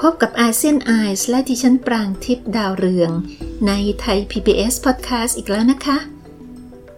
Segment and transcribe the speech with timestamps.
[0.00, 3.10] พบกับอาเซียนไอส์และดิฉันปรางทิพย์ดาวเรือง
[3.66, 5.98] ในไทย PBS Podcast อีกแล้วนะคะ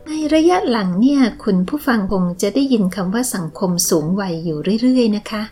[0.06, 5.42] ในระยะหลังเนี่ย คุณผู้ฟังคงจะได้ยินคำว่าสังคมสูงวัยอยู่เรื่อยๆนะคะ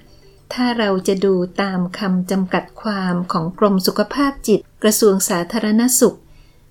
[0.52, 6.16] ถ้าเราจะดูตามคำจำกัดความของกรมสุขภาพจิต กระทรวงสาธารณสุข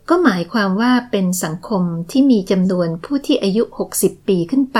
[0.09, 3.63] ก็หมายความว่าเป็นสังคมที่มีจำนวนผู้ที่อายุ
[3.98, 4.79] 60 ปีขึ้นไป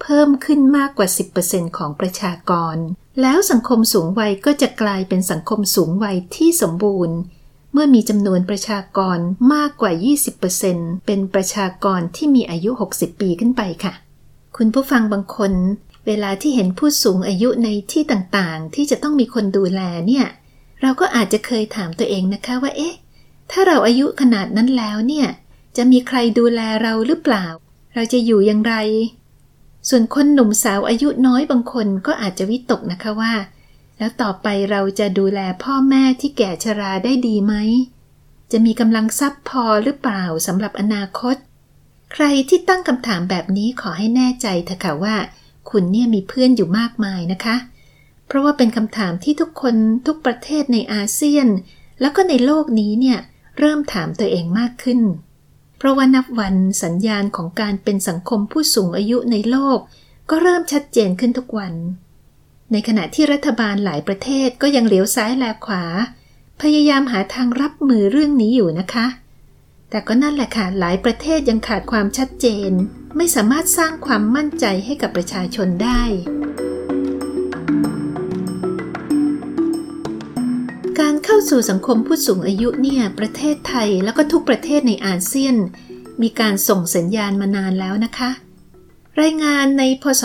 [0.00, 1.08] เพิ่มขึ้นมากกว่า
[1.42, 2.76] 10%ของประชากร
[3.20, 7.16] แล้วสังคมสูงวัยก็จะกลายเป็นสังคมสูงวัยที่สมบูรณ์
[7.72, 9.18] เมื่อมีจำนวนประชากร
[9.54, 9.92] มากกว่า
[10.48, 13.94] 20%เป็นประชากรที่มีอายุ 60 ปีขึ้นไปค่ะ
[14.56, 15.52] คุณผู้ฟังบางคน
[16.06, 20.26] เวลาที่เห็นผู้สูงอายุในที่ต่างๆ ที่จะต้องมีคนดูแลเนี่ย
[20.80, 22.94] เราก็อาจจะเคยถามตัวเองนะคะว่า เอ๊ะ
[23.50, 25.28] ถ้าเราอายุขนาดนั้นแล้วเนี่ย
[25.76, 27.46] จะมีใครดูแลเราหรือเปล่า
[27.94, 28.74] เราจะอยู่อย่างไร
[29.88, 33.34] ส่วนคนหนุ่มสาวอายุน้อยบางคนก็อาจจะวิตกนะคะว่า
[33.98, 37.54] แล้วต่อไปเราจะดูแลพ่อแม่ที่แก่ชราได้ดีไหม
[38.52, 41.36] จะมีกำลังทรัพย์พอหรือเปล่าสำหรับอนาคต
[42.12, 45.16] ใครที่ตั้งคำถามแบบนี้ขอให้แน่ใจเถอะค่ะว่า
[45.70, 47.56] คุณเนี่ยมีเพื่อนอยู่มากมายนะคะ
[48.26, 49.74] เพราะว่าเป็นคำถามที่ทุกคน
[50.06, 51.48] ทุกประเทศในอาเซียน
[52.00, 53.18] แล้วก็ในโลกนี้เนี่ย
[53.58, 55.00] เริ่มถามตัวเองมากขึ้น
[55.78, 59.78] เพราะว่านับวันสัญญาณของการเป็นสังคมผู้สูงอายุในโลก
[60.30, 61.74] ก็เริ่มชัดเจนขึ้นทุกวัน
[62.72, 65.84] ในขณะที่รัฐบาลหลายประเทศก็ยังเหลียวซ้ายแลขวา
[66.62, 69.06] พยายามหาทางรับมือเรื่องนี้อยู่นะคะ
[69.90, 72.70] แต่ก็นั่นแหละค่ะหลายประเทศยังขาดความชัดเจน
[73.16, 76.02] ไม่สามารถสร้างความมั่นใจให้กับประชาชนได้
[81.02, 85.56] การเข้าสู่สังคมผู้สูงอายุเนี่ยประเทศไทยแล้วก็ทุกประเทศในอาเซียน
[86.22, 88.30] มีการส่งสัญญาณมานานแล้วนะคะ
[89.20, 90.22] รายงานในพศ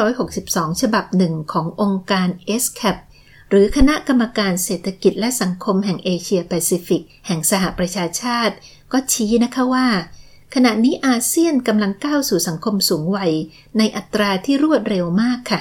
[0.00, 2.28] 2562 ฉบับหนึ่งขององค์การ
[2.62, 2.96] SCAP
[3.50, 8.54] หรือคณะกรรมการเศรษฐกิจและสังคมแห่งเอเชียแปซิฟิก แห่งสหประชาชาติ
[8.92, 9.88] ก็ชี้นะคะว่า
[10.54, 13.32] ขณะนี้อาเซียนกำลังก้าวสู่สังคมสูงวัย
[13.78, 15.60] ในอัตราที่รวดเร็วมากค่ะ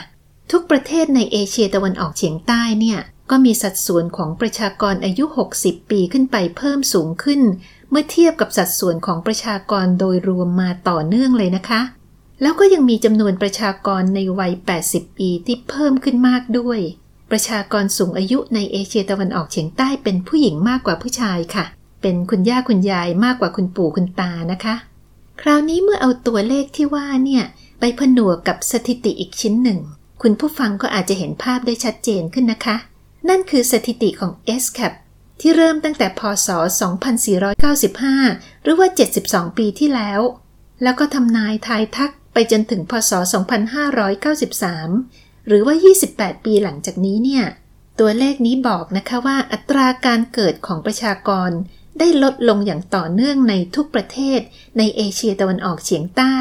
[0.51, 2.99] ทุกประเทศในเอเชียตะวันออกเฉียงใต้เนี่ย
[3.29, 5.25] ก็มีสัดส่วนของประชากรอายุ
[5.57, 7.41] 60 ปีขึ้นไปเพิ่มสูงขึ้น
[7.89, 11.81] เมื่อเทียบกับสัดส่วนของประชากรโดยรวมมาต่อเนื่องเลยนะคะ
[12.41, 14.53] แล้วก็ยังมีจำนวนประชากรในวัย
[14.85, 16.79] 80 ปีที่เพิ่มขึ้นมากด้วย
[17.31, 21.65] ประชากรสูงอายุในเอเชียตะวันออกเฉียงใต้เป็นผู้หญิงมากกว่าผู้ชายค่ะ
[22.01, 24.75] เป็นคุณย่าคุณยายมากกว่าคุณปู่คุณตานะคะ
[25.41, 27.43] คราวนี้เมื่อเอาตัวเลขที่ว่าเนี่ย
[27.79, 29.79] ไปผนวกกับสถิติอีกชิ้นหนึ่ง
[30.21, 32.75] คุณผู้ฟังก็อาจจะเห็นภาพได้ชัดเจนขึ้นนะคะ
[33.29, 34.31] นั่นคือสถิติของ
[34.63, 34.93] SCAP
[35.41, 36.49] ที่เริ่มตั้งแต่พศ
[37.55, 38.87] 2495 หรือว่า
[39.23, 40.21] 72 ปีที่แล้ว
[40.83, 43.11] แล้วก็ทำนายทายทักไปจนถึงพศ
[44.49, 45.75] 2593 หรือว่า
[46.09, 47.45] 28 ปีหลังจากนี้เนี่ย
[47.99, 51.51] ตัวเลขนี้บอกนะคะว่าอัตราการเกิดของประชากร
[51.99, 54.39] ได้ลดลงอย่างต่อเนื่องในทุกประเทศ
[54.77, 56.37] ในเอเชียตะวันออกเฉียงใต้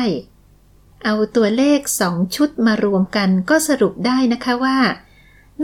[1.04, 4.78] เอาตัวเลข 2 ชุดมารวมกันก็สรุปได้นะคะว่า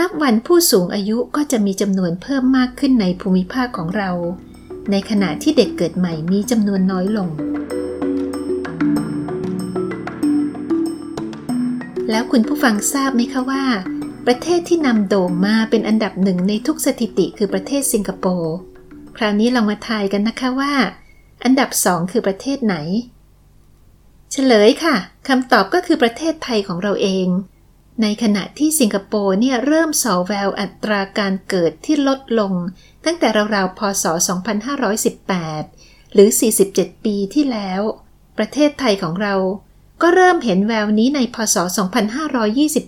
[0.02, 4.10] นับวันผู้สูงอายุก็จะมีจำนวนเพิ่มมากขึ้นในภูมิภาคของเรา
[4.90, 7.28] ในขณะที่เด็กเกิดใหม่มีจำนวนน้อยลง
[12.10, 13.64] แล้วคุณผู้ฟังทราบไหมคะว่า
[14.26, 18.54] ประเทศที่นำโด่งมาเป็นอันดับหนึ่งในทุกสถิติคือประเทศสิงคโปร์
[19.16, 20.74] คราวนี้ลองมาทายกันนะคะว่า
[21.44, 22.76] อันดับสองคือประเทศไหน
[24.32, 24.96] เฉลยค่ะ
[25.28, 27.28] คำตอบก็คือประเทศไทยของเราเอง
[28.02, 32.52] ในขณะที่สิงคโปร์เนี่ยเริ่มสอแววอัตราการเกิดที่ลดลง
[33.04, 34.04] ตั้งแต่ราวๆพศ
[35.28, 36.28] 2518 หรือ
[36.66, 37.80] 47 ปีที่แล้ว
[38.38, 39.34] ประเทศไทยของเรา
[40.02, 41.56] ก็เริ่มเห็นแววนี้ในพศ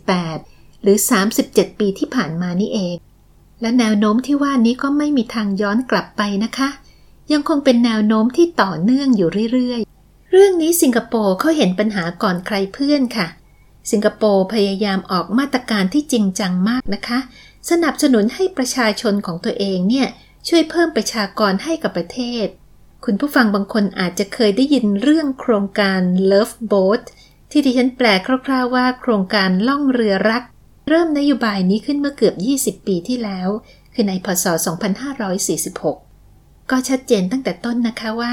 [0.00, 0.96] 2528 หรือ
[1.38, 2.96] 37 ปีที่ผ่านมานี่เอง
[3.60, 6.68] และแนวโน้มที่ว่านี้ก็ไม่มีทางย้อนกลับไปนะคะ
[7.32, 13.26] ยังคงเป็นแนวโน้มที่ต่อเนื่องอยู่เรื่อยๆ เรื่องนี้สิงคโปร์เขาเห็นปัญหาก่อนใครเพื่อนค่ะ
[13.90, 17.18] สิงคโปร์พยายามออกมาตรการที่จริงจังมากนะคะ
[17.70, 20.08] สนับสนุนให้ประชาชนของตัวเองเนี่ย
[20.48, 22.46] ช่วยเพิ่มประชากรให้กับประเทศ
[23.04, 26.00] คุณผู้ฟังบางคนอาจจะเคยได้ยินเรื่องโครงการ
[26.30, 27.02] Love Boat
[27.50, 28.06] ที่ดิฉันแปล
[28.46, 30.42] คร่าวๆว่า โครงการล่องเรือรัก
[30.88, 33.48] เริ่มนโยบายนี้ขึ้นเมื่อเกือบ 20 ปีที่แล้ว
[33.94, 34.46] คือในพศ
[35.52, 38.32] 2546 ก็ชัดเจนตั้งแต่ต้นนะคะว่า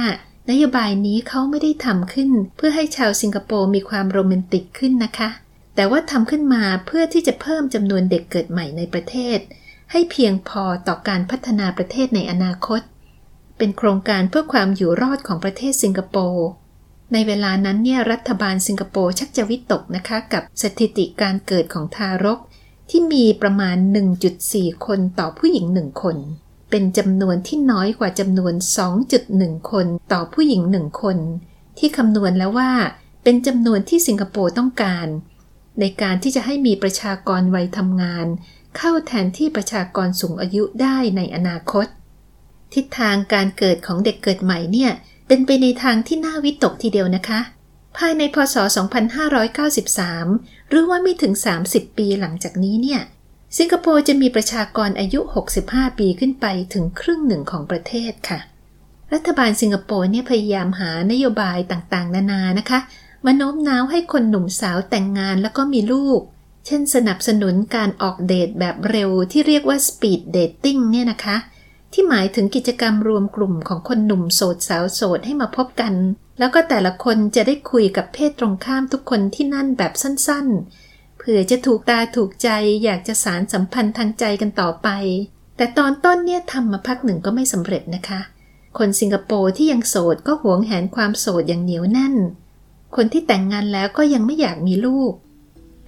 [0.50, 5.30] นโยบายนี้เขาไม่ได้ทำขึ้น เพื่อให้ชาวสิงคโปร์มีความโรแมนติกขึ้นนะคะ
[5.80, 9.40] แต่ว่าทำขึ้นมาเพื่อที่จะเพิ่มจำนวนเด็กเกิดใหม่ในประเทศ
[9.92, 12.82] ให้เพียงพอต่อการพัฒนาประเทศในอนาคต
[13.58, 16.48] เป็นโครงการเพื่อความอยู่รอดของประเทศสิงคโปร์
[17.14, 22.40] ในเวลานั้นเนี่ยรัฐบาลสิงคโปร์ชักจะวิตกนะคะกับสถิติการเกิดของทารก
[22.90, 23.78] ที่มีประมาณ
[24.32, 26.18] 1.4 คนต่อผู้หญิงหนึ่งคน
[26.70, 28.54] เป็นจำนวนที่น้อยกว่าจำนวน
[29.12, 31.18] 2.1 คนต่อผู้หญิงหนึ่งคน
[31.78, 32.72] ที่คำนวณแล้วว่า
[33.24, 35.08] เป็นจำนวนที่สิงคโปร์ต้องการ
[35.80, 38.28] ในการที่จะให้มีประชากรวัยทำงาน
[38.78, 41.88] เข้าแทนที่ประชากรสูงอายุได้ในอนาคต
[42.74, 44.92] ทิศทางการเกิดของเด็กเกิดใหม่เนี่ย
[45.28, 47.40] เป็นไปในทางที่น่าวิตกทีเดียวนะคะ
[47.98, 48.56] ภายในพศ
[49.44, 51.34] 2593 หรือว่าไม่ถึง
[51.66, 53.02] 30 ปีหลังจากนี้เนี่ย
[53.58, 55.20] สิงคโปร์จะมีประชากรอายุ
[55.60, 58.40] 65 ปีขึ้นไปถึงครึ่งหนึ่งของประเทศค่ะ
[59.14, 62.80] รัฐบาลสิงคโปร์เนี่ยพยายามหานโยบายต่างๆ นานานะคะ
[63.30, 66.22] มาโน้มน้าวให้คนหนุ่มสาวแต่งงานแล้วก็มีลูก
[66.66, 71.38] เช่นสนับสนุนการออกเดทแบบเร็วที่เรียกว่า speed dating เนี่ยนะคะ
[71.94, 75.94] ที่หมายถึงกิจกรรมรวมกลุ่มของคนหนุ่มโสดสาวโสดให้มาพบกัน
[76.40, 82.50] แล้วก็แต่ละคนจะได้คุยกับเพศตรงข้ามทุกคนที่นั่นแบบสั้นๆ เผื่อจะถูกตาถูกใจ
[82.84, 84.90] อยากจะสารสัมพันธ์ทางใจกันต่อไป
[85.58, 88.20] แต่ตอนต้นเนี่ยทำมาพักหนึ่งก็ไม่สำเร็จนะคะ
[88.78, 92.16] คนสิงคโปร์ที่ยังโสดก็หวงแหนความโสดอย่างเหนียวแน่น
[92.95, 95.13] คนที่แต่งงานแล้วก็ยังไม่อยากมีลูก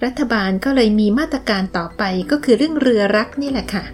[0.04, 3.84] รัฐบาลก็เลยมีมาตรการต่อไปก็คือเรื่องเรือรักนี่แหละค่ะ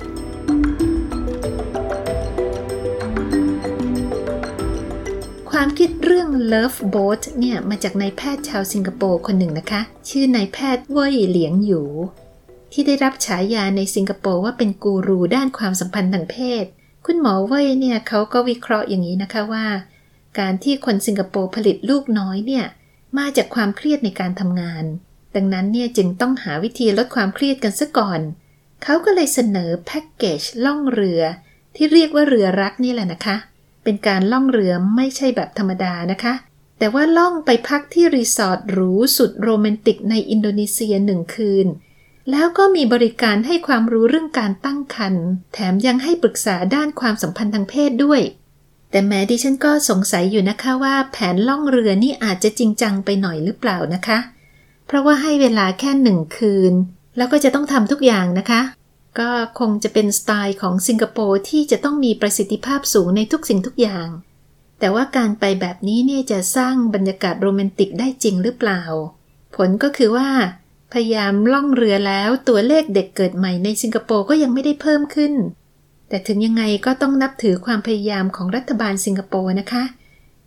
[5.50, 11.82] ความคิดเรื่อง Love Boat เนี่ยมาจากนายแพทย์ชาวสิงคโปร์คนหนึ่งนะคะ ชื่อนายแพทย์เว่ยเหลียงหยู
[12.72, 16.64] ที่ได้รับฉายาในสิงคโปร์ว่าเป็นกูรูด้านความสัมพันธ์ทางเพศ
[17.06, 19.66] คุณหมอเว่ยเนี่ยเขาก็วิเคราะห์อย่างนี้นะคะว่า
[20.38, 22.64] การที่คนสิงคโปร์ผลิตลูกน้อยเนี่ย
[23.18, 24.84] มาจากความเครียดในการทำงาน
[25.36, 28.20] ดังนั้นเนี่ยจึงต้องหาวิธีลดความเครียดกันซะก่อน
[28.82, 31.22] เขาก็เลยเสนอแพ็กเกจล่องเรือ
[31.74, 33.36] ที่เรียกว่าเรือรักนี่แหละนะคะ
[33.84, 36.34] เป็นการล่องเรือไม่ใช่แบบธรรมดานะคะ
[36.78, 41.66] แต่ว่าล่องไปพักที่รีสอร์ทหรูสุดโรแมนติกในอินโดนีเซียหนึ่งคืน
[42.30, 48.20] แล้วก็มีบริการให้ความรู้เรื่องการตั้งครรภ์แถมยังให้ปรึกษาด้านความสัมพันธ์ทางเพศด้วย
[48.90, 54.18] แต่แม้ดิฉันก็สงสัยอยู่นะคะว่าแผนล่องเรือนี่อาจจะจริงจังไปหน่อยหรือเปล่านะคะ
[54.86, 56.72] เพราะว่าให้เวลาแค่หนึ่งคืน
[57.16, 58.60] แล้วก็จะต้องทำทุกอย่างนะคะ
[59.18, 64.08] ก็คงจะเป็นสไตล์ของสิงคโปร์ที่จะต้องมีประสิทธิภาพสูงในทุกสิ่งทุกอย่าง
[64.78, 68.82] แต่ว่าการไปแบบนี้เนี่ยจะสร้างบรรยากาศโรแมนติกได้จริงหรือเปล่า
[69.56, 70.28] ผลก็คือว่า
[70.92, 75.32] พยายามล่องเรือแล้วตัวเลขเด็กเกิดใหม่ในสิงคโปร์ก็ยังไม่ได้เพิ่มขึ้น
[76.08, 79.84] แต่ถึงยังไงก็ต้องนับถือความพยายามของรัฐบาลสิงคโปร์นะคะ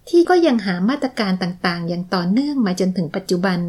[0.09, 3.59] ที่ก็ยังหามาตรการต่างๆ อย่างต่อเนื่องมาจนถึงปัจจุบัน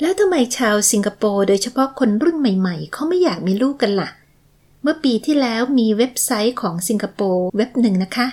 [0.00, 4.10] แล้วทำไมชาวสิงคโปร์โดยเฉพาะคนรุ่นใหม่ๆ เขาไม่อยากมีลูกกันละ่ะ
[4.82, 8.26] เมื่อปีที่แล้วมีเว็บไซต์ของสิงคโปร์เว็บหนึ่งนะคะ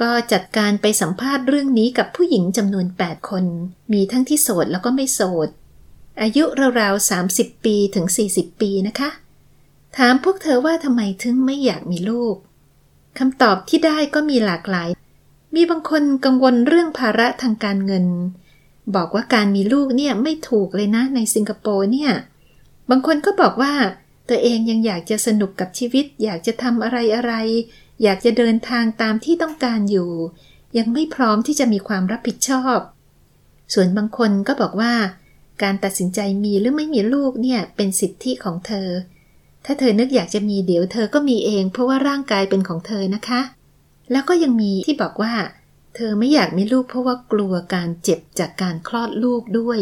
[0.00, 3.44] ก็จัดการไปสัมภาษณ์เรื่องนี้กับผู้หญิงจำนวน 8 คน
[3.92, 5.48] มีทั้งที่โสดแล้วก็ไม่โสด
[6.22, 6.44] อายุ
[6.80, 9.10] ราวๆ30 ปีถึง 40 ปีนะคะ
[9.96, 12.36] ถามพวกเธอว่าทำไมถึงไม่อยากมีลูก
[13.18, 14.88] คำตอบที่ได้ก็มีหลากหลาย
[15.54, 18.06] มีบางคนกังวลเรื่องภาระทางการเงิน
[18.94, 22.10] บอกว่าการมีลูกเนี่ยไม่ถูกเลยนะในสิงคโปร์เนี่ย
[22.90, 23.74] บางคนก็บอกว่า
[24.28, 27.32] ตัวเองยังอยากจะสนุกกับชีวิต อยากจะทำอะไรอะไร
[28.02, 30.10] อยากจะเดินทางตามที่ต้องการอยู่
[30.78, 32.78] ยังไม่พร้อมที่จะมีความรับผิดชอบ
[33.74, 34.94] ส่วนบางคนก็บอกว่า
[35.62, 38.88] การตัดสินใจมีหรือไม่มีลูกเนี่ยเป็นสิทธิของเธอ
[39.70, 43.40] ถ้าเธอนึกอยากจะมีเดี๋ยวเธอก็มีเอง เพราะว่าร่างกายเป็นของเธอนะคะ
[44.12, 45.34] แล้วก็ยังมีที่บอกว่า
[45.96, 49.80] เธอไม่อยากมีลูกเพราะว่ากลัวการเจ็บจากการคลอดลูกด้วย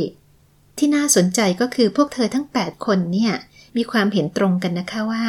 [0.78, 3.32] ที่น่าสนใจก็คือพวกเธอทั้ง 8 คนเนี่ย
[3.76, 5.24] มีความเห็นตรงกันนะคะว่า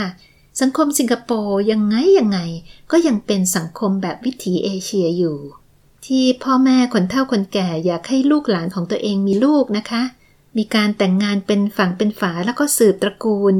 [0.61, 2.39] สังคมสิงคโปร์ยังไงยังไง
[2.91, 5.37] ก็ยังเป็นสังคมแบบวิถีเอเชียอยู่
[6.05, 10.03] ที่พ่อแม่คนเฒ่าคนแก่อยากให้ลูกหลานของตัวเองมีลูกนะคะ
[10.57, 13.57] มีการแต่งงานเป็นฝั่งเป็นฝาแล้วก็สืบตระกูล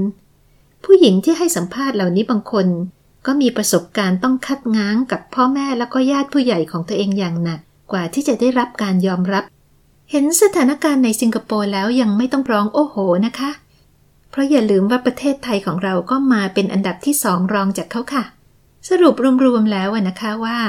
[0.90, 2.68] ผู้หญิงที่ให้สัมภาษณ์เหล่านี้บางคน
[3.26, 7.60] ก็มีประสบการณ์ต้องคัดง้างกับพ่อแม่แล้วก็ญาติผู้ใหญ่ของตัวเองอย่างหนัก
[7.92, 9.44] กว่าที่จะได้รับการยอมรับ
[10.12, 13.52] เห็นสถานการณ์ในสิงคโปร์แล้วยังไม่ต้องร้องโอ้โหนะคะ
[14.30, 18.24] เพราะอย่าลืมว่าประเทศไทยของเราก็มาเป็นอันดับที่สองรองจากเขาค่ะ
[18.90, 19.16] สรุป
[19.46, 20.60] รวมๆแล้วนะคะว่า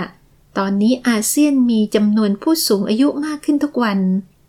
[0.58, 3.98] ตอนนี้อาเซียนมีจำนวนผู้สูงอายุมากขึ้นทุกวัน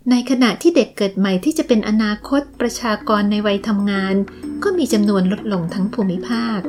[0.08, 4.14] ในขณะที่เด็กเกิดใหม่ที่จะเป็นอนาคตประชากรในวัยทำงาน
[4.62, 6.60] ก็มีจำนวนลดลงทั้งภูมิภาค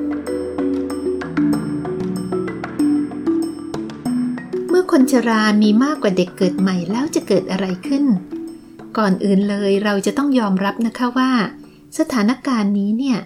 [4.70, 8.06] เมื่อคนชรามีมากกว่าเด็กเกิดใหม่แล้วจะเกิดอะไรขึ้น
[8.98, 11.32] ก่อนอื่นเลยเราจะต้องยอมรับนะคะว่า
[12.00, 13.20] สถานการณ์นี้เนี่ย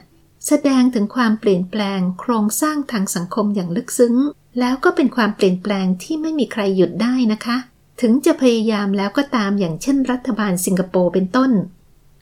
[0.48, 4.16] แสดงถึงความเปลี่ยนแปลงโครงสร้างทางสังคมอย่างลึกซึ้ง
[4.60, 7.58] แล้วก็เป็นความเปลี่ยนแปลงที่ไม่มีใครหยุดได้นะคะ
[8.02, 11.52] ถึงจะพยายามแล้วก็ตามอย่างเช่นรัฐบาลสิงคโปร์เป็นต้น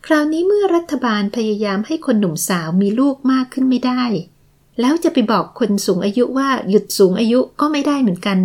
[0.05, 4.03] คราวนี้เมื่อรัฐบาลพยายามให้คนหนุ่มสาวมีลูกมากขึ้นไม่ได้
[4.79, 8.39] แล้วจะไปบอกคนสูงอายุว่าหยุดสูงอายุก็ไม่ได้เหมือนกัน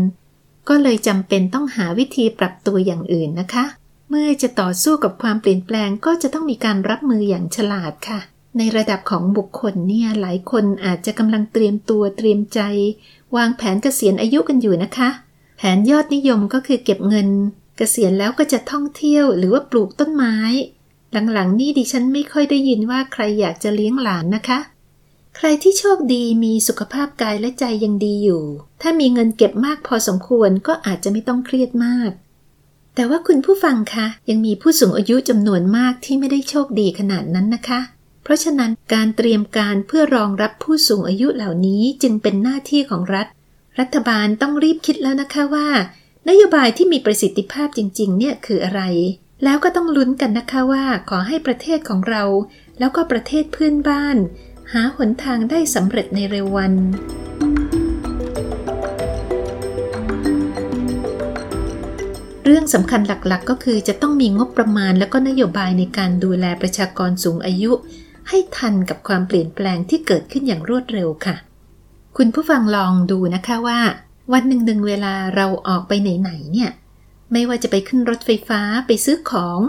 [0.68, 3.64] ก็เลยจำเป็นต้องหาวิธีปรับตัวอย่างอื่นนะคะ
[4.10, 8.20] เมื่อจะต่อสู้กับความเปลี่ยนแปลงก็จะต้องมีการรับมืออย่างฉลาดค่ะ
[8.58, 12.60] ในระดับของบุคคลเนี่ยหลายคนอาจจะกำลังเตรียมตัวเตรียมใจ
[13.36, 15.08] วางแผนเกษียณอายุกันอยู่นะคะ
[15.60, 17.28] แผนยอดนิยมก็คือเก็บเงิน
[17.76, 20.36] เกษียณแล้วก็จะท่องเที่ยวหรือว่าปลูกต้นไม้
[21.32, 24.58] หลังๆนี่ดิฉันไม่ค่อยได้ยินว่าใครอยากจะเลี้ยงหลานนะคะ
[25.36, 28.42] ใครที่โชคดีมีสุขภาพกายและใจยังดีอยู่
[28.82, 32.10] ถ้ามีเงินเก็บมากพอสมควรก็อาจจะไม่ต้องเครียดมาก
[32.94, 37.80] แต่ว่าคุณผู้ฟังคะ ยังมีผู้สูงอายุจำนวนมากที่ไม่ได้โชคดีขนาดนั้นนะคะ
[38.22, 43.26] เพราะฉะนั้นการเตรียมการเพื่อรองรับผู้สูงอายุเหล่านี้จึงเป็นหน้าที่ของรัฐ
[43.80, 45.68] รัฐบาลต้องรีบคิดแล้วนะคะว่า
[46.28, 48.82] นโยบายที่มีประสิทธิภาพจริง ๆ เนี่ยคืออะไร
[49.44, 52.22] แล้วก็ต้องลุ้นกันนะคะว่า ขอให้ประเทศของเรา
[52.78, 54.16] แล้วก็ประเทศเพื่อนบ้าน
[54.72, 56.72] หาหนทางได้สำเร็จในเร็ววัน
[62.44, 67.72] เรื่องสำคัญหลักๆ ก็คือจะต้องมีงบประมาณและก็นโยบายในการดูแลประชากรสูงอายุ
[68.28, 71.36] ให้ทันกับความเปลี่ยนแปลงที่เกิดขึ้นอย่างรวดเร็วค่ะ
[72.20, 73.80] คุณผู้ฟังลองดูนะคะว่า
[74.32, 76.70] วันหนึ่งหนึ่งเวลาเราออกไปไหนๆเนี่ย
[77.32, 79.60] ไม่ว่าจะไปขึ้นรถไฟฟ้าไปซื้อของ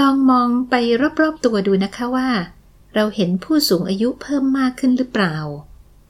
[0.00, 0.74] ลองมองไป
[1.20, 2.28] รอบๆตัวดูนะคะว่า
[2.94, 5.36] เราเห็นผู้สูงอายุเพิ่มมากขึ้นหรือเปล่า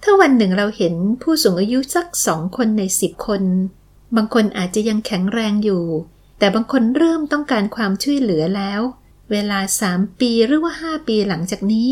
[0.02, 3.42] ถ้าวันหนึ่งเราเห็นผู้สูงอายุสักสองคนในสิบคน
[4.16, 5.84] บางคนอาจจะยังแข็งแรงอยู่
[6.38, 8.80] แต่บางคนเริ่มต้องการความช่วยเหลือแล้ว
[9.30, 11.90] เวลาสามปีหรือว่าห้าปีหลังจากนี้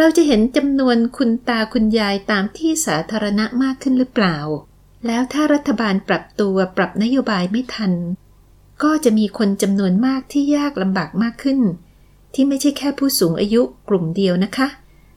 [0.00, 4.38] เราจะเห็นจำนวนคุณตาคุณยายตามที่สาธารณะมากขึ้นหรือเปล่า
[5.06, 7.92] แล้วถ้ารัฐบาลปรับตัวปรับนโยบายไม่ทัน
[8.82, 11.60] ก็จะมีคนจำนวนมากที่ยากลำบากมากขึ้น
[12.34, 14.68] ที่ไม่ใช่แค่ผู้สูงอายุกลุ่มเดียวนะคะ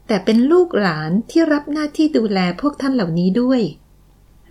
[0.08, 3.62] แต่เป็นลูกหลานที่รับหน้าที่ดูแลพวกท่านเหล่านี้ด้วย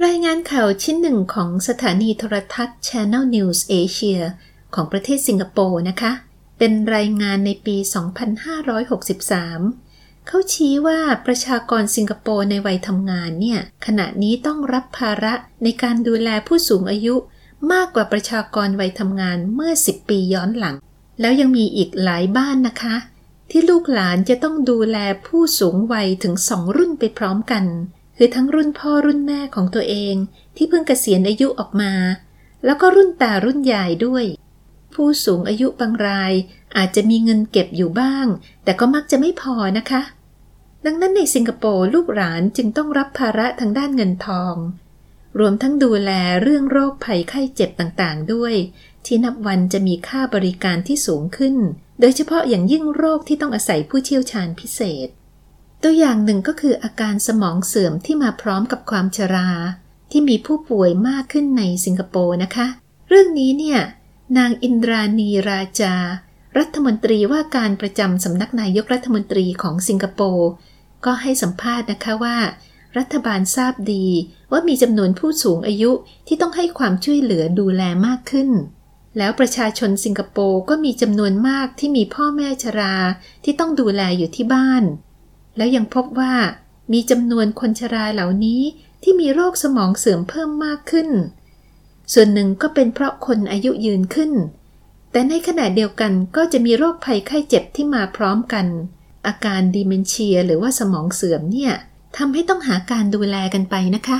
[0.04, 4.20] รายงานข่าวชิ้นหนึ่งของสถานีโทรทัศน์ Channel News Asia
[4.74, 6.12] ของประเทศสิงคโปร์นะคะ
[6.58, 7.84] เป็นรายงานในปี 2563
[10.32, 17.14] เขาชี้ว่าประชากรสิงคโปร์ในวัยทำงานเนี่ย ขณะนี้ต้องรับภาระในการดูแลผู้สูงอายุ
[17.72, 20.76] มากกว่าประชากรวัยทำงานเมื่อ 10 ปีย้อนหลัง
[21.20, 22.96] แล้วยังมีอีกหลายบ้านนะคะ
[23.50, 27.64] ที่ลูกหลานจะต้องดูแลผู้สูงวัยถึงสองรุ่นไปพร้อมกัน
[28.16, 30.14] คือทั้งรุ่นพ่อรุ่นแม่ของตัวเอง
[30.56, 31.92] ที่เพิ่งเกษียณอายุออกมา
[32.64, 34.24] แล้วก็รุ่นตารุ่นยายด้วย
[34.94, 36.32] ผู้สูงอายุบางราย
[36.76, 38.26] อาจจะมีเงินเก็บอยู่บ้าง
[38.64, 40.02] แต่ก็มักจะไม่พอนะคะ
[40.86, 44.54] ดังนั้นในสิงคโปร์ลูกหลานจึงต้องรับภาระทางด้านเงินทอง
[45.38, 46.10] รวมทั้งดูแล
[46.42, 48.54] เรื่องโรคภัยไข้เจ็บต่างๆ ด้วย
[49.06, 51.56] ที่นับวันจะมีค่าบริการที่สูงขึ้น
[52.00, 55.08] โดยเฉพาะอย่างยิ่งโรคที่ต้องอาศัยผู้เชี่ยวชาญพิเศษ
[55.82, 59.48] ตัวอย่างหนึ่งก็คืออาการสมองเสื่อมที่มาพร้อมกับความชรา
[60.10, 62.66] ที่มีผู้ป่วยมากขึ้นในสิงคโปร์นะคะ
[63.08, 63.80] เรื่องนี้เนี่ย
[64.38, 65.94] นางอินดรานีราจา
[66.58, 70.50] รัฐมนตรีว่าการประจำสำนักนายกรัฐมนตรีของสิงคโปร์
[71.04, 72.38] ก็ให้สัมภาษณ์นะคะว่า
[72.98, 74.06] รัฐบาลทราบดี
[74.52, 75.90] ว่ามีจำนวนผู้สูงอายุ
[76.26, 78.50] ที่ต้องให้ความช่วยเหลือดูแลมากขึ้น
[79.18, 82.94] แล้วประชาชนสิงคโปร์ก็มีจำนวนมากที่มีพ่อแม่ชรา
[83.44, 84.82] ที่ต้องดูแลอยู่ที่บ้าน
[85.56, 86.34] แล้วยังพบว่า
[86.92, 88.62] มีจำนวนคนชราเหล่านี้
[89.02, 91.08] ที่มีโรคสมองเสื่อมเพิ่มมากขึ้น
[92.12, 94.32] ส่วนหนึ่งก็เป็นเพราะคนอายุยืนขึ้น
[95.12, 98.66] แต่ในขณะเดียวกันก็จะมีโรคภัยไข้เจ็บที่มาพร้อมกัน
[99.27, 101.73] อาการดิเมนเชีย หรือว่าสมองเสื่อมเนี่ย
[102.17, 104.19] ทำให้ต้องหาการดูแลกันไปนะคะ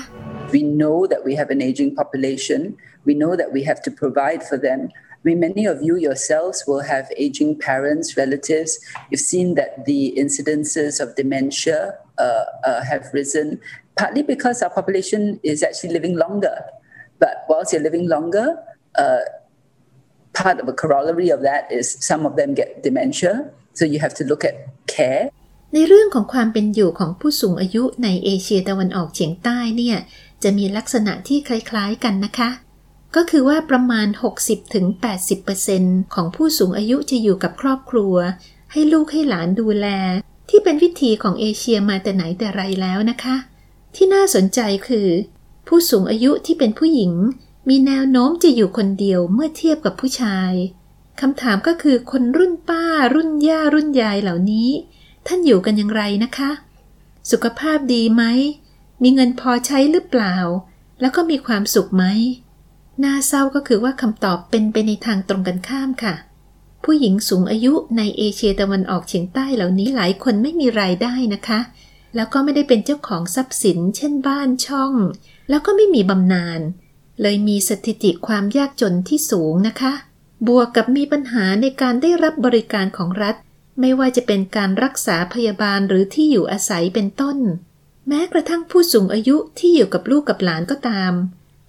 [0.55, 2.59] We know that we have an aging population.
[3.07, 4.79] We know that we have to provide for them.
[5.19, 8.71] I mean, many of you yourselves will have aging parents, relatives.
[9.09, 11.79] You've seen that the incidences of dementia
[12.25, 13.59] uh, uh, have risen,
[13.97, 16.55] partly because our population is actually living longer.
[17.23, 18.47] But whilst you're living longer,
[19.03, 19.21] uh,
[20.33, 23.51] part of a corollary of that is some of them get dementia.
[23.78, 24.54] So you have to look at
[24.94, 25.22] care.
[25.74, 29.96] ในเรื่องของความเป็นอยู่ของผู้สูงอายุในเอเชียตะวันออกเฉียงใต้เนี่ย
[30.42, 32.50] จะมีลักษณะที่คล้ายๆกันนะคะ
[33.16, 34.06] ก็คือว่าประมาณ
[35.30, 38.14] 60-80%ของผู้สูงอายุจะอยู่กับครอบครัว
[38.72, 39.86] ให้ลูกให้หลานดูแล
[40.48, 43.36] ที่เป็นวิธีของเอเชียมาแต่ไหนแต่ไรแล้วนะคะ
[43.94, 45.08] ที่น่าสนใจคือ
[45.68, 47.12] ผู้สูงอายุที่เป็นผู้หญิง
[47.68, 50.52] มีแนวโน้มจะอยู่คนเดียวเมื่อเทียบกับผู้ชาย
[51.20, 52.84] คำถามก็คือคนรุ่นป้า
[53.14, 54.68] รุ่นย่า รุ่นยายเหล่านี้
[55.26, 56.50] ท่านอยู่กันอย่างไรนะคะ
[57.30, 58.24] สุขภาพดีไหม
[59.02, 60.36] มีเงินพอใช้หรือเปล่า
[61.00, 62.04] แล้วก็มีความสุขไหม
[63.02, 66.14] น่าเศร้าก็คือว่าคำตอบเป็นไปในทางตรงกันข้ามค่ะ
[66.84, 71.60] ผู้หญิงสูงอายุในเอเชียตะวันออกเฉียงใต้เหล่านี้หลายคนไม่มีรายได้นะคะ
[72.16, 74.92] แล้วก็ไม่ได้เป็นเจ้าของทรัพย์สิน เช่นบ้านช่อง
[75.48, 76.60] แล้วก็ไม่มีบำนาญ
[77.22, 79.92] เลยมีสถิติความยากจนที่สูงนะคะ
[80.48, 83.36] บวกกับมีปัญหาในการได้รับบริการของรัฐ
[83.80, 87.38] ไม่ว่าจะเป็นการรักษาพยาบาลหรือที่อยู่อาศัยเป็นต้น
[88.08, 91.12] แม้กระทั่งผู้สูงอายุที่อยู่กับลูกกับหลานก็ตาม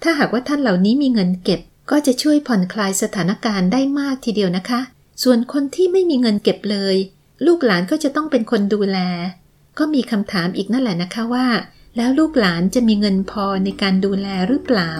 [0.03, 1.59] ถ้าหากว่าท่านเหล่านี้มีเงินเก็บ
[1.91, 4.81] ก็จะช่วยผ่อนคลายสถานการณ์ได้มากทีเดียวนะคะ
[5.23, 6.95] ส่วนคนที่ไม่มีเงินเก็บเลย
[7.45, 8.97] ลูกหลานก็จะต้องเป็นคนดูแล
[9.77, 11.47] ก็มีคำถามอีกนั่นแหละนะคะว่า
[11.97, 14.93] แล้วลูกหลานจะมีเงินพอในการดูแลหรือเปล่า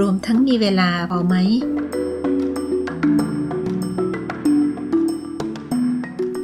[0.00, 1.34] รวมทั้งมีเวลาพอไหม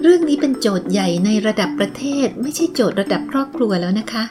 [0.02, 4.25] เรื่องนี้เป็นโจทย์ใหญ่ในระดับประเทศ ไม่ใช่โจทย์ระดับครอบครัวแล้วนะคะ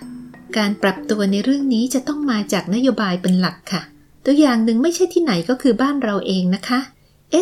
[0.58, 3.82] การปรับตัวในเรื่องนี้จะต้องมาจากนโยบายเป็นหลักค่ะ
[4.26, 6.80] ตัวอย่างหนึ่งไม่ใช่ที่ไหนก็คือบ้านเราเองนะคะ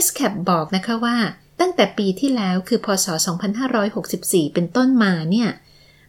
[0.03, 1.17] SCAP บอกนะคะว่า
[1.60, 3.07] ตั้งแต่ปีที่แล้วคือพศ
[3.81, 5.50] 2564 เป็นต้นมาเนี่ย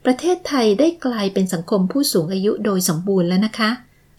[0.05, 3.71] ประเทศไทยได้กลายเป็นสังคมผู้สูงอายุโดยสมบูรณ์แล้วนะคะ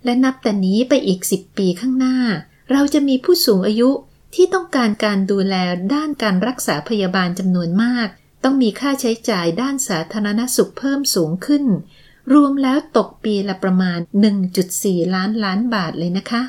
[0.06, 2.18] และนับแต่นี้ไปอีก 10 ปีข้างหน้า
[2.72, 3.90] เราจะมีผู้สูงอายุ
[4.34, 5.56] ที่ต้องการการดูแล
[5.94, 8.08] ด้านการรักษาพยาบาลจำนวนมาก
[8.44, 11.64] ต้องมีค่าใช้จ่ายด้านสาธารณสุขเพิ่มสูงขึ้น
[12.34, 14.00] รวมแล้วตกปีละประมาณ
[14.56, 16.42] 1.4 ล้านล้านบาทเลยนะคะ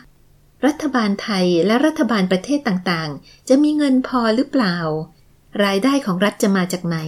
[0.66, 4.76] รัฐบาลไทยและรัฐบาลประเทศต่างๆ จะมีเงินพอหรือเปล่า
[5.64, 6.98] รายได้ของรัฐจะมาจากไหน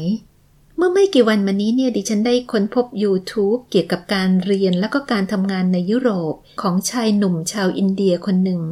[0.77, 8.63] เมื่อไม่กี่วันมานี้เนี่ยดิฉันได้ค้นพบ YouTube เกี่ยวกับการเรียนและก็การทำงานในยุโรปของชายหนุ่มชาวอินเดียคนหนึ่ง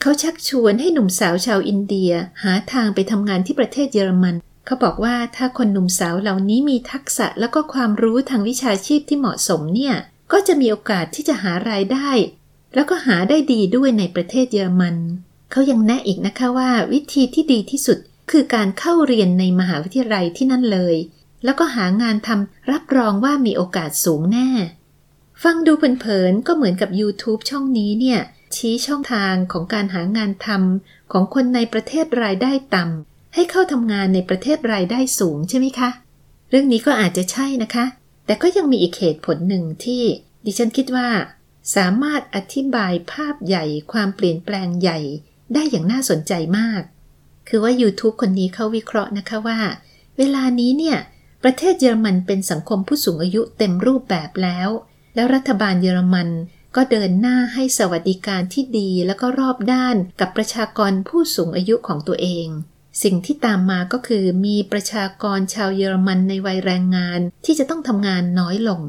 [0.00, 4.34] เขาชักชวนให้หนุ่มสาวชาวอินเดียหาทางไปทำงานที่ประเทศเยอรมัน
[4.66, 9.94] เขาบอกว่าถ้าคนหนุ่มสาวเหล่านี้มีทักษะแล้วก็ความรู้ทางวิชาชีพที่เหมาะสมเนี่ย
[10.32, 12.10] ก็จะมีโอกาสที่จะหารายได้
[12.74, 14.96] แล้วก็หาได้ดีด้วยในประเทศเยอรมัน
[15.50, 17.98] เขายังแนะอีกนะคะว่าวิธีที่ดีที่สุด
[18.30, 20.96] คือการเข้าเรียนในมหาวิทยาลัยที่นั่นเลย
[21.44, 24.50] แล้วก็หางานทำรับรองว่ามีโอกาสสูงแน่
[25.42, 28.20] ฟังดูเผินๆก็เหมือนกับ YouTube ช่องนี้เนี่ย
[28.56, 35.90] ชี้ช่องทางของการหางานทำของคนในประเทศรายได้ต่ำให้เข้าทำงานในประเทศรายได้สูงใช่ไหมคะ
[36.50, 37.84] เรื่องนี้ก็อาจจะใช่นะคะ
[38.26, 40.02] แต่ก็ยังมีอีกเหตุผลหนึ่งที่
[40.44, 41.08] ดิฉันคิดว่า
[41.76, 44.98] สามารถอธิบายภาพใหญ่ความเปลี่ยนแปลงใหญ่
[45.54, 46.82] ได้อย่างน่าสนใจมาก
[47.48, 49.58] คือว่า YouTube คนนี้เขาวิเคราะห์นะคะว่า
[50.18, 50.98] เวลานี้เนี่ย
[51.44, 54.68] ประเทศเยอรมันเป็นสังคมผู้สูงอายุเต็มรูปแบบแล้ว
[55.14, 56.28] แล้วรัฐบาลเยอรมัน
[56.76, 62.46] ก็เดินหน้าให้สวัสดิการที่ดีแล้วก็รอบด้านกับประชากรผู้สูงอายุของตัวเอง
[63.02, 68.80] สิ่งที่ตามมาก็คือมีประชากรชาวเยอรมันในวัยแรงงานที่จะต้องทำงานน้อยลง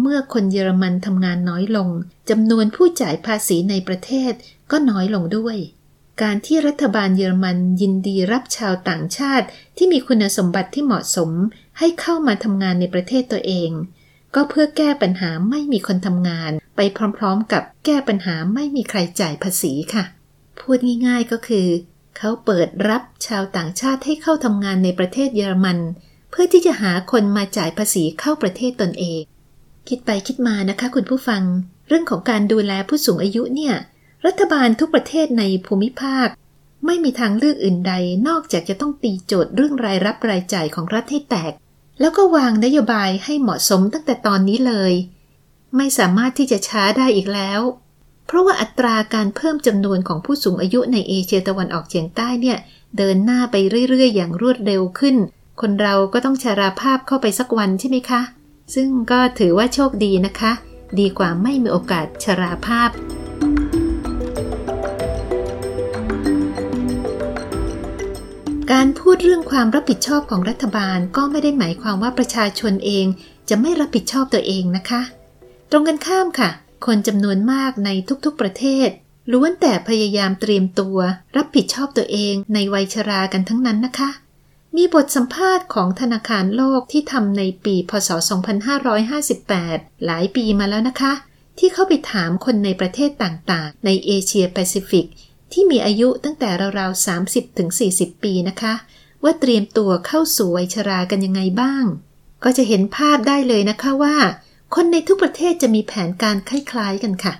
[0.00, 1.88] เมื่อคนเยอรมันทำงานน้อยลง
[2.30, 4.32] จำนวนผู้จ่ายภาษีในประเทศ
[4.70, 5.56] ก็น้อยลงด้วย
[6.22, 11.30] การที่รัฐบาลเยอรมันยินดีรับชาวต่างชาติ ที่มีคุณสมบัติที่เหมาะสม
[11.78, 13.70] ให้เข้ามาทำงานในประเทศตัวเอง
[14.34, 16.80] ก็เพื่อแก้ปัญหาไม่มีคนทำงาน ไป
[17.18, 20.04] พร้อมๆ กับแก้ปัญหาไม่มีใครจ่ายภาษีค่ะ
[20.60, 21.68] พูดง่ายๆก็คือ
[22.16, 25.78] เขาเปิดรับชาวต่างชาติให้เข้าทำงานในประเทศเยอรมัน
[26.30, 29.20] เพื่อที่จะหาคนมาจ่ายภาษีเข้าประเทศตนเอง
[29.88, 31.42] คิดไปคิดมานะคะ คุณผู้ฟัง
[31.88, 33.74] เรื่องของการดูแลผู้สูงอายุเนี่ย
[34.26, 36.28] รัฐบาลทุกประเทศในภูมิภาค
[36.86, 37.92] ไม่มีทางเลือกอื่นใด
[38.28, 41.52] นอกจากจะต้องตีโจทย์เรื่องรายรับรายจ่ายของรัฐให้แตก
[42.00, 44.92] แล้วก็วางนโยบายให้เหมาะสมตั้งแต่ตอนนี้เลย
[45.76, 47.60] ไม่สามารถที่จะช้าได้อีกแล้ว
[48.26, 52.58] เพราะว่าอัตราการเพิ่มจำนวนของผู้สูงอายุในเอเชียตะวันออกเฉียงใต้เนี่ย
[52.96, 53.56] เดินหน้าไป
[53.88, 55.16] เรื่อยๆ อย่างรวดเร็วขึ้น
[55.60, 58.20] คนเราก็ต้องชาราภาพเข้าไปสักวันใช่ไหมคะ
[58.74, 60.52] ซึ่งก็ถือว่าโชคดีนะคะ
[61.00, 62.90] ดีกว่าไม่มีโอกาสชาราภาพ
[68.72, 73.06] การพูดเรื่องความรับผิดชอบของรัฐบาลก็ไม่ได้หมายความว่าประชาชนเอง
[73.48, 75.02] จะไม่รับผิดชอบตัวเองนะคะ
[75.74, 76.50] รงกันข้ามค่ะ
[76.86, 77.90] คนจำนวนมากใน
[78.24, 78.88] ทุกๆประเทศ
[79.32, 80.98] ล้วนแต่พยายามเตรียมตัว
[81.36, 84.10] รับผิดชอบตัวเองในวัยชรากันทั้งนั้นนะคะ
[84.76, 88.10] มีบทสัมภาษณ์ของธนาคารโลกที่ทำในปีพศ
[88.86, 91.12] 2558 หลายปีมาแล้วนะคะ
[91.58, 95.06] ที่เข้าไปถามคนในประเทศต่างๆ ในเอเชียแปซิฟิก
[95.52, 98.74] ที่มีอายุตั้งแต่ราวๆ 30ถึง40 ปีนะคะ
[99.22, 101.84] ว่าเตรียมตัวเข้าสู่วัยชรากันยังไงบ้าง
[102.44, 104.16] ก็จะเห็นภาพได้เลยนะคะว่า
[104.74, 107.34] คนในทุกประเทศจะมีแผนการคล้ายๆกันค่ะ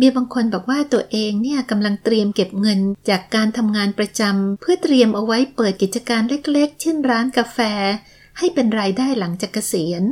[0.00, 7.58] มีบางคนบอกว่าตัวเองเนี่ยกำลังเตรียมเก็บเงินจากการทำงานประจำเพื่อเตรียมเอาไว้เปิดกิจการเล็กๆ เช่นร้านกาแฟ
[8.38, 10.02] ให้เป็นรายได้หลังจากเกษียณ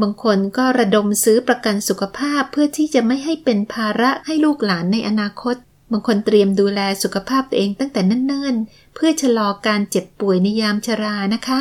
[0.00, 5.56] บางคนก็ระดมซื้อประกันสุขภาพเพื่อที่จะไม่ให้เป็นภาระให้ลูกหลานในอนาคต
[5.92, 11.60] บางคนเตรียมดูแลสุขภาพตัวเองตั้งแต่เนิ่นๆ เพื่อชะลอการเจ็บป่วยในยามชรานะคะ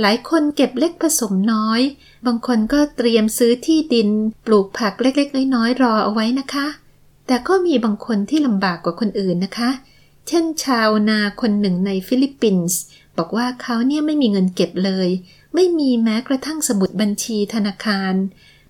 [0.00, 1.80] หลายคนเก็บเล็กผสมน้อย
[2.26, 4.08] บางคนก็เตรียมซื้อที่ดิน
[4.46, 6.66] ปลูกผักเล็กๆ น้อยๆ รอเอาไว้นะคะ
[7.26, 9.70] แต่ก็มีบางคนที่ลำบากกว่าคนอื่นนะคะ
[10.28, 12.80] เช่นชาวนาคนหนึ่งในฟิลิปปินส์
[13.18, 15.08] บอกว่าเขาเนี่ยไม่มีเงินเก็บเลย
[15.54, 18.14] ไม่มีแม้กระทั่งสมุดบัญชีธนาคาร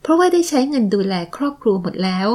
[0.02, 2.28] เพราะว่าได้ใช้เงินดูแลครอบครัวหมดแล้ว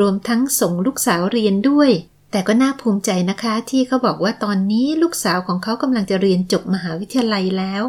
[0.00, 1.90] รวมทั้งส่งลูกสาวเรียนด้วย
[2.30, 7.82] แต่ก็น่าภูมิใจนะคะ ที่เขาบอกว่าตอนนี้ลูกสาวของเขากำลังจะเรียนจบมหาวิทยาลัยแล้ว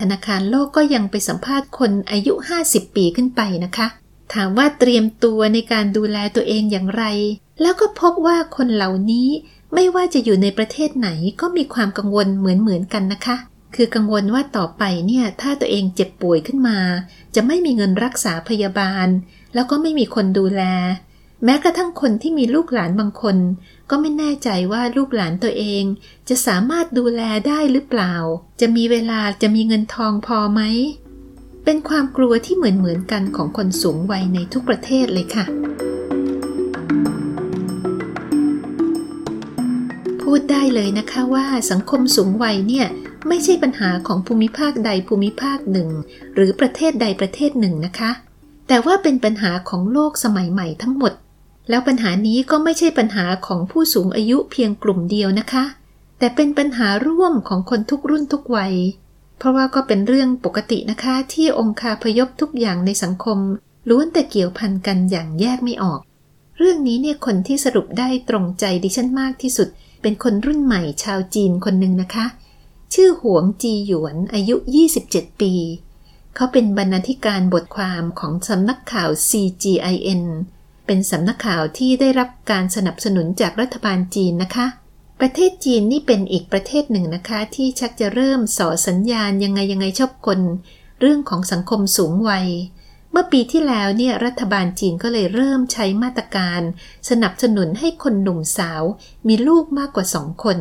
[0.00, 2.32] ธนาคารโลกก็ยังไปสัมภาษณ์คนอายุ
[2.64, 3.86] 50 ปีขึ้นไปนะคะ
[4.34, 7.04] ถามว่าเตรียมตัวในการดูแลตัวเองอย่างไร
[7.60, 9.28] แล้วก็พบว่าคนเหล่านี้
[9.74, 11.08] ไม่ว่าจะอยู่ในประเทศไหน
[11.40, 13.36] ก็มีความกังวลเหมือนเหมือนกันนะคะ
[13.74, 16.78] คือกังวลว่าต่อไปเนี่ยถ้าตัวเองเจ็บป่วยขึ้นมา
[17.34, 19.08] จะไม่มีเงินรักษาพยาบาล
[19.54, 20.62] แล้วก็ไม่มีคนดูแล
[21.44, 23.36] แม้กระทั่งคนที่มีลูกหลานบางคน
[23.90, 25.84] ก็ไม่แน่ใจว่าลูกหลานตัวเอง
[26.28, 28.14] จะสามารถดูแลได้หรือเปล่า
[28.60, 30.62] จะมีเวลาจะมีเงินทองพอไหม
[31.64, 35.44] เป็นความกลัวที่เหมือนเหมือนกันของคนสูงวัยในทุกประเทศเลยค่ะ
[40.22, 42.86] พูดได้เลยนะคะว่าสังคมสูงวัยเนี่ย
[43.28, 45.88] ไม่ใช่ปัญหาของภูมิภาคใดภูมิภาคหนึ่ง
[46.34, 48.10] หรือประเทศใดประเทศหนึ่งนะคะ
[48.68, 51.12] แต่ว่าเป็นปัญหาของโลกสมัยใหม่ทั้งหมด
[51.68, 55.64] แล้วปัญหานี้ก็ไม่ใช่ปัญหาของผู้สูงอายุเพียงกลุ่มเดียวนะคะ
[56.18, 58.74] แต่เป็นปัญหาร่วมของคนทุกรุ่นทุกวัย
[59.38, 63.38] เพราะว่าก็เป็นเรื่องปกตินะคะ ที่องค์คาพยพทุกอย่างในสังคม
[63.88, 66.00] ล้วนแต่เกี่ยวพันกันอย่างแยกไม่ออก
[66.58, 69.68] เรื่องนี้เนี่ยคนที่สรุปได้ตรงใจดิฉันมากที่สุด
[70.02, 72.26] เป็นคนรุ่นใหม่ชาวจีนคนหนึ่งนะคะ
[72.94, 74.56] ชื่อหวงจีหยวนอายุ
[74.98, 75.52] 27 ปี
[76.34, 80.22] เขาเป็นบรรณาธิการบทความของสำนักข่าว CGIN
[80.86, 84.66] เป็นสำนักข่าวที่ได้รับการสนับสนุนจากรัฐบาลจีนนะคะ
[85.20, 90.40] ประเทศจีนนี่เป็นอีกประเทศหนึ่งนะคะ ที่ชักจะเริ่มส่อสัญญาณยังไงยังไงชอบคน
[91.00, 92.46] เรื่องของสังคมสูงวัย
[93.10, 96.60] เมื่อปีที่แล้วเนี่ยรัฐบาลจีนก็เลยเริ่มใช้มาตรการ
[97.10, 98.82] สนับสนุนให้คนหนุ่มสาว
[99.28, 100.58] มีลูกมากกว่าสองคน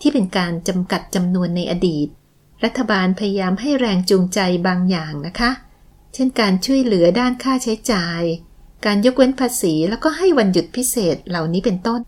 [0.00, 2.08] ที่เป็นการจำกัดจำนวนในอดีต
[2.64, 5.50] รัฐบาลพยายามให้แรงจูงใจบางอย่างนะคะ
[6.14, 8.22] เช่นการช่วยเหลือด้านค่าใช้จ่าย
[8.86, 12.00] การยกเว้นภาษีแล้วก็ให้วันหยุดพิเศษเหล่านี้เป็นต้น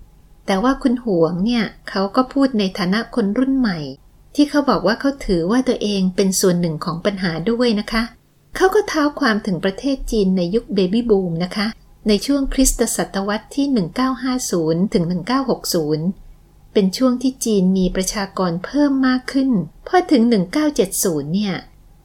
[0.47, 3.79] แต่ว่าคุณหวงเนี่ยเขาก็พูดในฐานะคนรุ่นใหม่
[4.35, 8.03] ที่เขาบอกว่าเขาถือว่าตัวเองเป็นส่วนหนึ่งของปัญหาด้วยนะคะ
[8.57, 11.67] เขาก็เท้าความถึงประเทศจีนในยุคเบบี้บูมนะคะ
[12.09, 13.67] ในช่วงคริสตศตวรรษที่
[14.31, 15.05] 1950 ถึง
[15.89, 19.51] 1960 เป็นช่วงที่จีนมีประชากรเพิ่มมากขึ้น
[19.89, 20.23] พอถึง
[20.79, 21.55] 1970 เนี่ย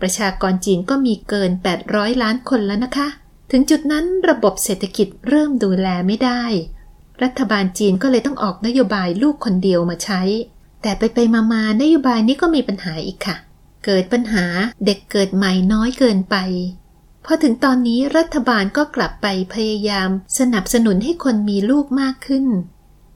[0.01, 1.51] ประชากรจีนก็มีเกิน
[1.85, 3.07] 800 ล้านคนแล้วนะคะ
[3.51, 6.43] ถึงจุดนั้นระบบเศรษฐกิจเริ่มดูแลไม่ได้
[7.23, 10.21] รัฐบาลจีนก็เลยต้องออกนโยบายลูกคนเดียวมาใช้
[10.81, 13.35] แต่ไปไปมามานโยบายนี้ก็มีปัญหาอีกค่ะ
[13.85, 14.45] เกิดปัญหา
[14.85, 16.35] เด็กเกิดใหม่น้อยเกินไป
[17.25, 20.09] พอถึงตอนนี้รัฐบาลก็กลับไปพยายาม
[20.39, 22.45] สนับสนุนให้คนมีลูกมากขึ้น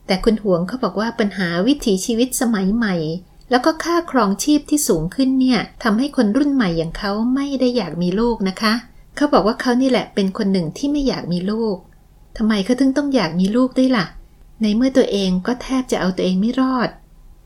[0.08, 2.96] แต่คุณหวงเขาบอกว่าปัญหาวิถีชีวิตสมัยใหม่
[3.50, 8.74] แล้วก็ค่าครองชีพที่สูงขึ้นเนี่ยทำให้คนรุ่นใหม่อย่างเขาไม่ได้อยากมีลูกนะคะ
[9.16, 11.78] เขาบอกว่าเขานี่แหละเป็นคนหนึ่งที่ไม่อยากมีลูก
[12.38, 14.06] ทำไมเขาถึงต้องอยากมีลูกด้วยละ่ะ
[14.62, 16.90] ในเมื่อตัวเองก็แทบจะเอาตัวเองไม่รอด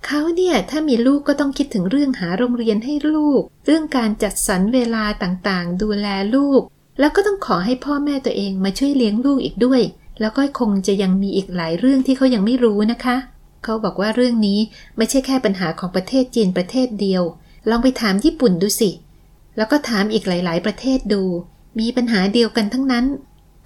[0.05, 6.61] เขาเนี่ยถ้ามีลูกก็ต้องคิดถึงเรื่องหาโรงเรียนให้ลูก เรื่องการจัดสรรเวลาต่างๆ ดูแลลูก
[6.99, 9.81] แล้วก็ต้องขอให้พ่อแม่ตัวเองมาช่วยเลี้ยงลูกอีกด้วย
[10.21, 13.15] แล้วก็คงจะยังมีอีกหลายเรื่องที่เขายังไม่รู้นะคะ
[13.63, 14.59] เขาบอกว่าเรื่องนี้
[14.97, 17.23] ไม่ใช่แค่ปัญหาของประเทศจีนประเทศเดียว
[17.69, 18.89] ลองไปถามญี่ปุ่นดูสิ
[19.57, 21.23] แล้วก็ถามอีกหลาย ๆ ประเทศดู
[21.79, 23.05] มีปัญหาเดียวกันทั้งนั้น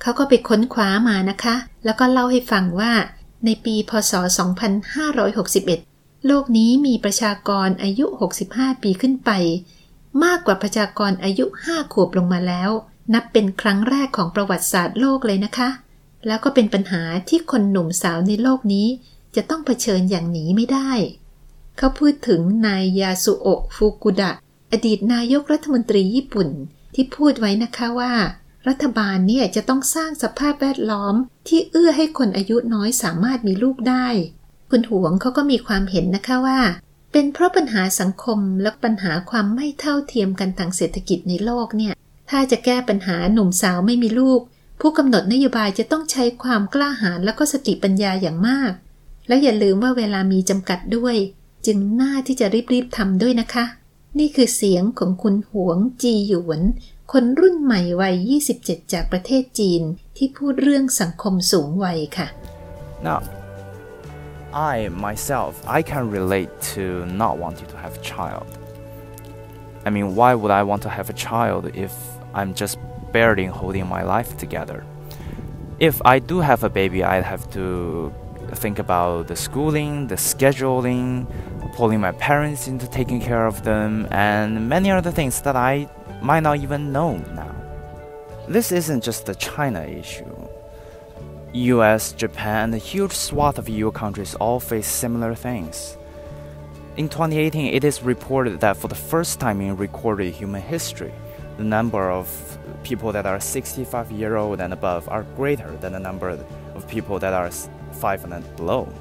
[0.01, 2.93] เขาก็ไปค้นคว้ามานะคะ แล้วก็เล่าให้ฟังว่า
[3.45, 4.13] ในปีพศ
[4.99, 8.05] 2561 โลกนี้มีประชากรอายุ
[8.45, 9.31] 65 ปีขึ้นไป
[10.23, 12.69] มากกว่าประชากรอายุ 5 ขวบลงมาแล้ว
[13.13, 15.69] นับเป็นครั้งแรกของประวัติศาสตร์โลกเลยนะคะ
[16.27, 18.87] แล้วก็เป็นปัญหาที่คนหนุ่มสาวในโลกนี้
[19.35, 20.91] จะต้องเผชิญอย่างหนีไม่ได้
[21.77, 24.31] เขาพูดถึงนายยาสุโอะฟุกุดะ
[24.71, 26.49] อดีตนายกรัฐมนตรีญี่ปุ่น
[26.95, 28.13] ที่พูดไว้นะคะว่า
[28.67, 31.15] รัฐบาลเนี่ยจะต้องสร้างสภาพแวดล้อม
[31.47, 34.07] ที่เอื้อให้คนอายุน้อยสามารถมีลูกได้
[34.71, 36.59] คุณหวงเขาก็มีความเห็นนะคะว่า
[37.11, 41.93] เป็นเพราะปัญหาสังคมและปัญหาความไม่เท่าเทียมกันทางเศรษฐกิจในโลกเนี่ย
[42.29, 44.41] ถ้าจะแก้ปัญหาหนุ่มสาวไม่มีลูก
[44.81, 48.71] ผู้กำหนดนโยบายจะต้องใช้ความกล้าหาญและก็สติปัญญาอย่างมาก
[49.27, 51.15] และอย่าลืมว่าเวลามีจำกัดด้วย
[51.65, 53.65] จึงน่าที่จะรีบๆทำด้วยนะคะ
[54.19, 56.61] นี่คือเสียงของคุณหวงจีหยวน
[57.11, 58.15] คนรุ่นใหม่วัย
[58.55, 59.81] 27 จากประเทศจีน
[60.17, 62.27] ที่พูดเรื่องสังคมสูงวัยค่ะ
[63.07, 63.19] Now,
[64.71, 64.75] I
[65.07, 66.83] myself, I can relate to
[67.21, 68.47] not wanting to have a child.
[69.87, 71.93] I mean, why would I want to have a child if
[72.37, 72.75] I'm just
[73.15, 74.79] barely holding my life together?
[75.79, 77.65] If I do have a baby, I'd have to
[78.53, 81.27] think about the schooling, the scheduling,
[81.73, 85.89] pulling my parents into taking care of them, and many other things that I
[86.21, 87.53] might not even know now.
[88.47, 90.47] This isn't just a China issue.
[91.53, 95.97] US, Japan, and a huge swath of EU countries all face similar things.
[96.97, 101.13] In 2018, it is reported that for the first time in recorded human history,
[101.57, 102.27] the number of
[102.83, 107.19] people that are 65 year old and above are greater than the number of people
[107.19, 107.49] that are
[107.93, 108.91] 5 and below.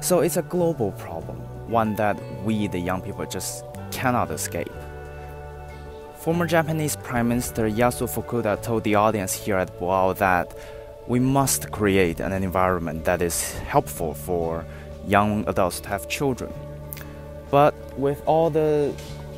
[0.00, 1.36] So it's a global problem,
[1.68, 4.72] one that we, the young people, just cannot escape.
[6.16, 10.56] Former Japanese Prime Minister Yasu Fukuda told the audience here at Boao that
[11.06, 14.64] we must create an environment that is helpful for
[15.06, 16.52] young adults to have children.
[17.50, 18.94] But with all the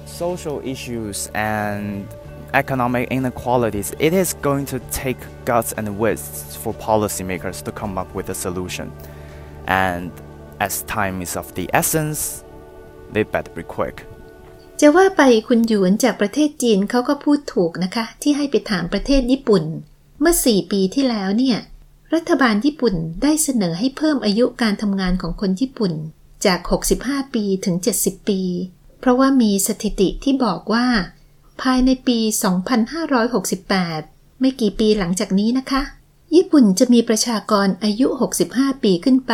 [0.06, 2.06] social issues and
[2.54, 8.14] economic inequalities, it is going to take guts and wits for policymakers to come up
[8.14, 8.92] with a solution.
[9.66, 10.10] And
[10.60, 12.44] as time is of the essence,
[13.12, 13.96] they better be quick.
[14.80, 19.64] จะว่าไปคุณหยวนจากประเทศจีนเขาก็พูดถูกนะคะ ที่ให้ไปถามประเทศญี่ปุ่น
[20.20, 21.58] เมื่อ 4 ปีที่แล้วเนี่ย
[22.14, 25.92] รัฐบาลญี่ปุ่นได้เสนอให้เพิ่มอายุการทำงานของคนญี่ปุ่น
[26.44, 26.58] จาก
[26.96, 28.40] 65 ปีถึง 70 ปี
[29.00, 30.86] เพราะว่ามีสถิติที่บอกว่า
[31.60, 32.18] ภายในปี
[33.84, 35.82] 2568 ไม่กี่ปีหลังจากนี้นะคะ
[36.34, 38.06] ญี่ปุ่นจะมีประชากรอายุ
[38.44, 39.32] 65 ปีขึ้นไป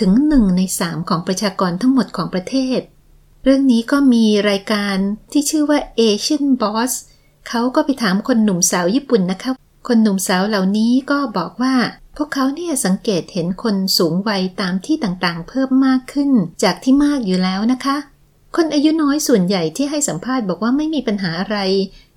[0.00, 2.80] ถึง 1 ใน 3 ของประชากรทั้งหมดของประเทศ
[3.44, 4.96] เรื่องนี้ก็มีรายการ
[5.32, 6.92] ที่ชื่อว่า Asian Boss
[7.48, 9.50] เขาก็ไปถามคนหนุ่มสาวญี่ปุ่นนะคะ
[9.88, 11.74] คนหนุ่มสาวเหล่านี้ก็บอกว่า
[12.16, 16.30] พวกเขาเนี่ยสังเกตเห็นคนสูงวัยตามที่ต่างๆ เพิ่มมากขึ้น
[16.62, 17.96] จากที่มากอยู่แล้วนะคะ
[18.56, 21.58] คนอายุน้อยส่วนใหญ่ที่ให้สัมภาษณ์บอกว่าไม่มีปัญหาอะไร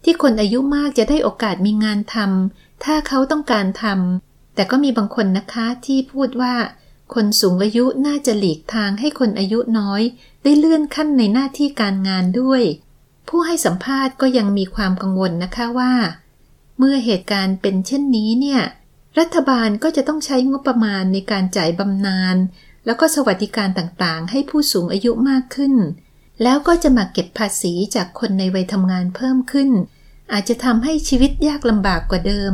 [0.04, 6.56] ที่คนอายุมากจะได้โอกาสมีงานทำถ้าเขาต้องการทำแต่ก็มีบางคนนะคะที่พูดว่า
[7.14, 10.02] คนสูงอายุน่าจะหลีกทางให้คนอายุน้อย
[10.44, 12.62] ได้เลื่อนขั้นในหน้าที่การงานด้วย
[13.28, 15.94] ผู้ให้สัมภาษณ์ก็ยังมีความกังวลนะคะว่า
[16.78, 18.62] เมื่อเหตุการณ์เป็นเช่นนี้เนี่ย
[19.20, 22.36] รัฐบาลก็จะต้องใช้งบประมาณในการจ่ายบำนาญ
[22.86, 25.74] แล้วก็สวัสดิการต่างๆ ให้ผู้สูงอายุมากขึ้น
[26.42, 29.70] แล้วก็จะมาเก็บภาษีจากคนในวัยทำงานเพิ่มขึ้น
[30.34, 32.54] อาจจะทำให้ชีวิตยากลำบากกว่าเดิม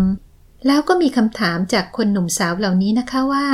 [0.67, 3.47] แล้วก็มีคำถามจากคนหนุ่มสาวเหล่านี้นะคะว่า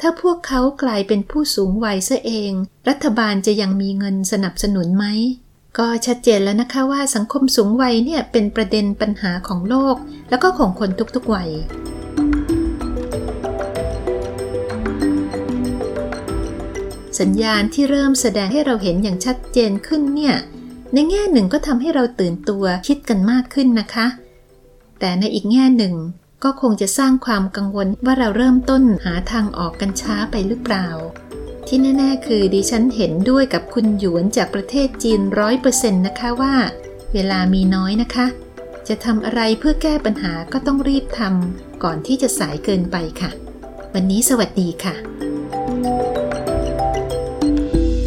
[0.00, 2.52] ถ้าพวกเขากลายเป็นผู้สูงวัยซะเอง
[2.88, 5.04] รัฐบาลจะยังมีเงินสนับสนุนไหม
[5.78, 9.96] ก็ชัดเจนแล้วนะคะว่าสังคมสูงวัยเนี่ยเป็นประเด็นปัญหาของโลก
[10.30, 11.50] แล้วก็ของคนทุกๆวัย
[17.20, 20.34] สัญญาณที่เริ่มแสดงให้เราเห็นอย่างชัดเจนขึ้นเนี่ย
[20.92, 24.06] ในแง่หนึ่งก็ทำให้เราตื่นตัวคิดกันมากขึ้นนะคะ
[25.00, 25.94] แต่ในอีกแง่หนึ่ง
[26.44, 30.86] ก็คงจะสร้างความกังวลว่าเราเริ่มต้นหาทางออกกันช้าไปหรือเปล่า
[31.66, 36.54] ที่แน่ ๆ คือดิฉันเห็นด้วยกับคุณหยวนจากประเทศจีนร้อยเปอร์เซ็นต์นะคะว่า
[37.14, 38.26] เวลามีน้อยนะคะ
[38.88, 43.30] จะทำอะไรเพื่อแก้ปัญหาก็ต้องรีบทำก่อนที่จะสายเกินไปค่ะ
[43.94, 44.96] วันนี้สวัสดีค่ะ